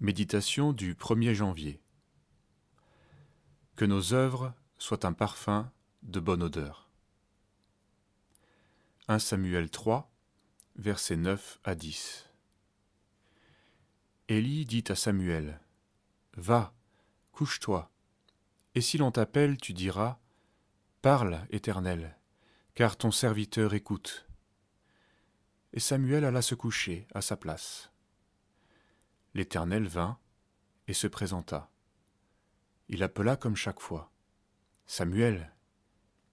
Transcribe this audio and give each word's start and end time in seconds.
Méditation 0.00 0.72
du 0.72 0.94
1er 0.94 1.34
janvier. 1.34 1.80
Que 3.76 3.84
nos 3.84 4.12
œuvres 4.12 4.52
soient 4.76 5.06
un 5.06 5.12
parfum 5.12 5.70
de 6.02 6.18
bonne 6.18 6.42
odeur. 6.42 6.90
1 9.06 9.20
Samuel 9.20 9.70
3, 9.70 10.10
versets 10.74 11.16
9 11.16 11.60
à 11.62 11.76
10. 11.76 12.28
Élie 14.28 14.66
dit 14.66 14.84
à 14.88 14.96
Samuel, 14.96 15.60
Va, 16.36 16.74
couche-toi, 17.30 17.88
et 18.74 18.80
si 18.80 18.98
l'on 18.98 19.12
t'appelle, 19.12 19.58
tu 19.58 19.74
diras, 19.74 20.18
Parle, 21.02 21.46
Éternel, 21.50 22.18
car 22.74 22.96
ton 22.96 23.12
serviteur 23.12 23.74
écoute. 23.74 24.26
Et 25.72 25.80
Samuel 25.80 26.24
alla 26.24 26.42
se 26.42 26.56
coucher 26.56 27.06
à 27.14 27.20
sa 27.20 27.36
place. 27.36 27.93
L'Éternel 29.34 29.88
vint 29.88 30.18
et 30.86 30.94
se 30.94 31.06
présenta. 31.06 31.70
Il 32.88 33.02
appela 33.02 33.36
comme 33.36 33.56
chaque 33.56 33.80
fois. 33.80 34.12
Samuel, 34.86 35.52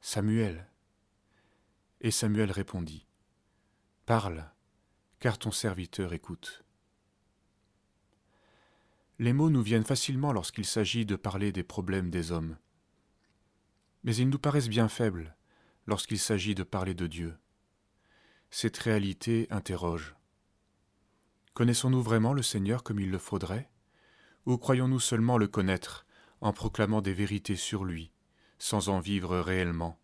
Samuel. 0.02 0.67
Et 2.02 2.11
Samuel 2.11 2.52
répondit. 2.52 3.08
Parle, 4.05 4.52
car 5.20 5.38
ton 5.38 5.52
serviteur 5.52 6.13
écoute. 6.13 6.63
Les 9.20 9.33
mots 9.33 9.52
nous 9.52 9.61
viennent 9.61 9.83
facilement 9.83 10.33
lorsqu'il 10.33 10.66
s'agit 10.66 11.05
de 11.05 11.16
parler 11.16 11.52
des 11.52 11.63
problèmes 11.63 12.09
des 12.09 12.31
hommes. 12.31 12.58
Mais 14.03 14.16
ils 14.16 14.30
nous 14.30 14.39
paraissent 14.39 14.70
bien 14.70 14.88
faibles 14.88 15.36
lorsqu'il 15.86 16.20
s'agit 16.20 16.55
de 16.55 16.63
parler 16.63 16.94
de 16.94 17.08
Dieu. 17.08 17.38
Cette 18.49 18.77
réalité 18.77 19.47
interroge. 19.49 20.16
Connaissons-nous 21.53 22.01
vraiment 22.01 22.33
le 22.33 22.41
Seigneur 22.41 22.81
comme 22.81 22.99
il 22.99 23.11
le 23.11 23.17
faudrait? 23.17 23.69
Ou 24.45 24.57
croyons-nous 24.57 25.01
seulement 25.01 25.37
le 25.37 25.47
connaître 25.47 26.05
en 26.39 26.53
proclamant 26.53 27.02
des 27.02 27.13
vérités 27.13 27.58
sur 27.58 27.83
lui, 27.83 28.11
sans 28.58 28.88
en 28.88 29.02
vivre 29.02 29.38
réellement? 29.38 29.99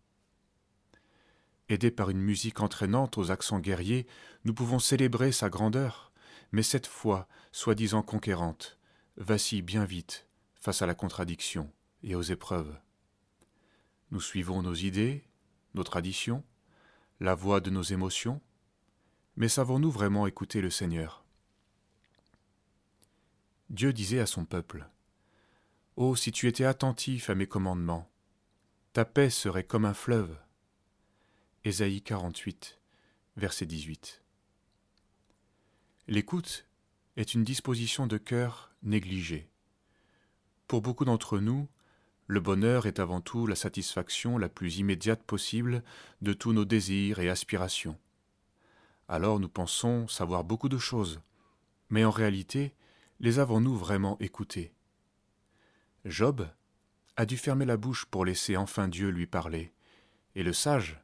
Aidés 1.70 1.90
par 1.90 2.10
une 2.10 2.20
musique 2.20 2.60
entraînante 2.60 3.16
aux 3.16 3.30
accents 3.30 3.60
guerriers, 3.60 4.06
nous 4.44 4.52
pouvons 4.52 4.78
célébrer 4.78 5.32
sa 5.32 5.48
grandeur, 5.48 6.12
mais 6.52 6.62
cette 6.62 6.86
foi, 6.86 7.28
soi-disant 7.50 8.02
conquérante, 8.02 8.78
vacille 9.16 9.62
bien 9.62 9.84
vite 9.84 10.28
face 10.54 10.82
à 10.82 10.86
la 10.86 10.94
contradiction 10.94 11.72
et 12.02 12.14
aux 12.14 12.22
épreuves. 12.22 12.78
Nous 14.10 14.20
suivons 14.20 14.62
nos 14.62 14.74
idées, 14.74 15.24
nos 15.74 15.82
traditions, 15.82 16.44
la 17.20 17.34
voix 17.34 17.60
de 17.60 17.70
nos 17.70 17.82
émotions, 17.82 18.40
mais 19.36 19.48
savons-nous 19.48 19.90
vraiment 19.90 20.26
écouter 20.26 20.60
le 20.60 20.70
Seigneur? 20.70 21.24
Dieu 23.70 23.92
disait 23.92 24.20
à 24.20 24.26
son 24.26 24.46
peuple, 24.46 24.88
Oh, 25.96 26.16
si 26.16 26.32
tu 26.32 26.48
étais 26.48 26.64
attentif 26.64 27.28
à 27.28 27.34
mes 27.34 27.46
commandements, 27.46 28.10
ta 28.94 29.04
paix 29.04 29.28
serait 29.28 29.64
comme 29.64 29.84
un 29.84 29.94
fleuve. 29.94 30.38
Ésaïe 31.64 32.00
48, 32.00 32.78
verset 33.36 33.66
18. 33.66 34.22
L'écoute 36.06 36.66
est 37.16 37.34
une 37.34 37.44
disposition 37.44 38.06
de 38.06 38.16
cœur 38.16 38.72
négligée. 38.82 39.50
Pour 40.66 40.80
beaucoup 40.80 41.04
d'entre 41.04 41.38
nous, 41.38 41.68
le 42.26 42.40
bonheur 42.40 42.86
est 42.86 43.00
avant 43.00 43.20
tout 43.20 43.46
la 43.46 43.56
satisfaction 43.56 44.38
la 44.38 44.48
plus 44.48 44.78
immédiate 44.78 45.22
possible 45.22 45.82
de 46.22 46.32
tous 46.32 46.54
nos 46.54 46.64
désirs 46.64 47.18
et 47.18 47.28
aspirations. 47.28 47.98
Alors 49.08 49.40
nous 49.40 49.48
pensons 49.48 50.08
savoir 50.08 50.44
beaucoup 50.44 50.68
de 50.70 50.78
choses, 50.78 51.20
mais 51.90 52.04
en 52.04 52.10
réalité, 52.10 52.74
les 53.20 53.38
avons-nous 53.38 53.76
vraiment 53.76 54.16
écoutés? 54.20 54.72
Job 56.04 56.48
a 57.16 57.26
dû 57.26 57.36
fermer 57.36 57.64
la 57.64 57.76
bouche 57.76 58.06
pour 58.06 58.24
laisser 58.24 58.56
enfin 58.56 58.88
Dieu 58.88 59.08
lui 59.08 59.26
parler, 59.26 59.72
et 60.34 60.42
le 60.42 60.52
sage 60.52 61.00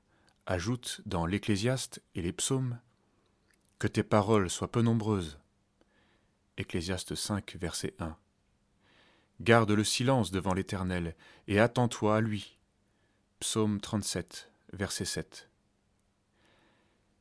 ajoute 0.47 1.00
dans 1.06 1.26
l'Ecclésiaste 1.26 2.02
et 2.14 2.22
les 2.22 2.32
psaumes 2.32 2.78
Que 3.78 3.88
tes 3.88 4.04
paroles 4.04 4.48
soient 4.48 4.70
peu 4.70 4.82
nombreuses. 4.82 5.41
Ecclésiaste 6.56 7.16
5, 7.16 7.56
verset 7.56 7.94
1. 7.98 8.16
Garde 9.41 9.72
le 9.72 9.82
silence 9.82 10.31
devant 10.31 10.54
l'Éternel 10.54 11.16
et 11.48 11.58
attends-toi 11.58 12.16
à 12.16 12.20
lui. 12.20 12.58
Psaume 13.41 13.81
37, 13.81 14.52
verset 14.72 15.04
7. 15.04 15.50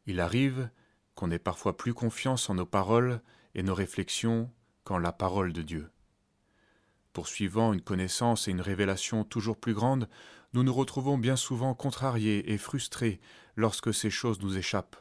Il 0.05 0.19
arrive 0.19 0.69
qu'on 1.15 1.31
ait 1.31 1.39
parfois 1.39 1.75
plus 1.75 1.95
confiance 1.95 2.49
en 2.49 2.55
nos 2.55 2.65
paroles 2.65 3.21
et 3.55 3.63
nos 3.63 3.73
réflexions 3.73 4.51
qu'en 4.83 4.97
la 4.97 5.11
parole 5.11 5.53
de 5.53 5.61
Dieu. 5.61 5.89
Poursuivant 7.13 7.73
une 7.73 7.81
connaissance 7.81 8.47
et 8.47 8.51
une 8.51 8.61
révélation 8.61 9.23
toujours 9.23 9.57
plus 9.57 9.73
grandes, 9.73 10.09
nous 10.53 10.63
nous 10.63 10.73
retrouvons 10.73 11.17
bien 11.17 11.35
souvent 11.35 11.73
contrariés 11.73 12.51
et 12.51 12.57
frustrés 12.57 13.19
lorsque 13.55 13.93
ces 13.93 14.09
choses 14.09 14.41
nous 14.41 14.57
échappent. 14.57 14.97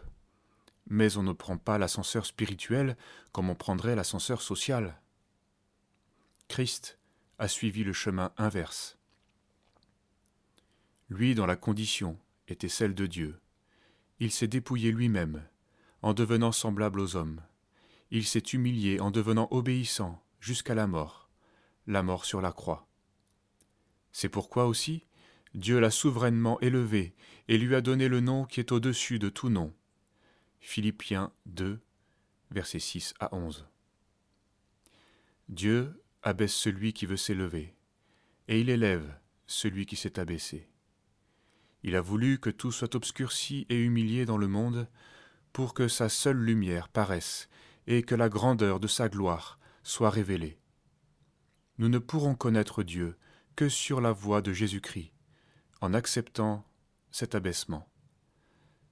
Mais 0.89 1.17
on 1.17 1.23
ne 1.23 1.33
prend 1.33 1.57
pas 1.57 1.79
l'ascenseur 1.79 2.27
spirituel 2.27 2.97
comme 3.33 3.49
on 3.51 3.55
prendrait 3.55 3.97
l'ascenseur 3.97 4.43
social. 4.43 5.01
Christ 6.49 6.99
a 7.39 7.49
suivi 7.49 7.83
le 7.83 7.93
chemin 7.93 8.33
inverse. 8.37 8.99
Lui, 11.09 11.35
dont 11.35 11.47
la 11.47 11.57
condition 11.57 12.19
était 12.49 12.69
celle 12.69 12.95
de 12.95 13.07
Dieu, 13.07 13.41
il 14.21 14.31
s'est 14.31 14.49
dépouillé 14.49 14.93
lui-même 14.93 15.43
en 16.03 16.15
devenant 16.15 16.53
semblable 16.53 17.01
aux 17.01 17.17
hommes 17.17 17.41
il 18.13 18.27
s'est 18.27 18.41
humilié 18.41 19.01
en 19.01 19.11
devenant 19.11 19.49
obéissant 19.51 20.23
jusqu'à 20.39 20.75
la 20.75 20.87
mort, 20.87 21.31
la 21.87 22.03
mort 22.03 22.27
sur 22.27 22.43
la 22.43 22.53
croix. 22.53 22.87
C'est 24.13 24.29
pourquoi 24.29 24.67
aussi 24.67 25.07
Dieu 25.55 25.81
l'a 25.81 25.91
souverainement 25.91 26.61
élevé 26.61 27.15
et 27.49 27.57
lui 27.57 27.75
a 27.75 27.81
donné 27.81 28.09
le 28.09 28.21
nom 28.21 28.45
qui 28.45 28.61
est 28.61 28.71
au-dessus 28.71 29.19
de 29.19 29.31
tout 29.31 29.49
nom. 29.49 29.73
Philippiens 30.61 31.33
2, 31.47 31.81
versets 32.51 32.81
6 32.81 33.15
à 33.19 33.35
11. 33.35 33.67
Dieu 35.49 36.03
abaisse 36.23 36.55
celui 36.55 36.93
qui 36.93 37.07
veut 37.07 37.17
s'élever, 37.17 37.75
et 38.47 38.61
il 38.61 38.69
élève 38.69 39.19
celui 39.47 39.87
qui 39.87 39.97
s'est 39.97 40.21
abaissé. 40.21 40.69
Il 41.83 41.97
a 41.97 42.03
voulu 42.03 42.39
que 42.39 42.51
tout 42.51 42.73
soit 42.73 42.95
obscurci 42.95 43.67
et 43.71 43.83
humilié 43.83 44.27
dans 44.27 44.39
le 44.39 44.49
monde, 44.49 44.87
pour 45.55 45.73
que 45.73 45.89
sa 45.89 46.11
seule 46.11 46.39
lumière 46.39 46.89
paraisse 46.89 47.49
et 47.87 48.03
que 48.03 48.15
la 48.15 48.29
grandeur 48.29 48.81
de 48.81 48.87
sa 48.87 49.09
gloire 49.09 49.59
soit 49.83 50.11
révélée. 50.11 50.59
Nous 51.79 51.89
ne 51.89 51.99
pourrons 51.99 52.35
connaître 52.35 52.83
Dieu 52.83 53.17
que 53.57 53.69
sur 53.69 54.01
la 54.01 54.13
voie 54.13 54.43
de 54.43 54.53
Jésus-Christ, 54.53 55.13
en 55.81 55.95
acceptant 55.95 56.65
cet 57.11 57.35
abaissement. 57.35 57.89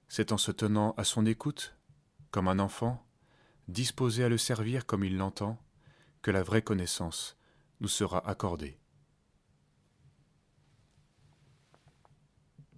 C'est 0.07 0.31
en 0.31 0.37
se 0.37 0.51
tenant 0.51 0.93
à 0.97 1.03
son 1.03 1.25
écoute, 1.25 1.75
comme 2.31 2.47
un 2.47 2.59
enfant, 2.59 3.05
disposé 3.67 4.23
à 4.23 4.29
le 4.29 4.37
servir 4.37 4.85
comme 4.85 5.03
il 5.03 5.17
l'entend, 5.17 5.57
que 6.21 6.31
la 6.31 6.43
vraie 6.43 6.61
connaissance 6.61 7.37
nous 7.79 7.87
sera 7.87 8.27
accordée. 8.27 8.80